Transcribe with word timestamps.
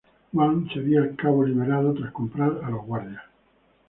Wang 0.33 0.67
sería 0.73 1.01
al 1.03 1.15
cabo 1.15 1.43
liberado 1.45 1.93
tras 1.93 2.11
comprar 2.11 2.59
a 2.63 2.71
los 2.71 2.83
guardias. 2.85 3.21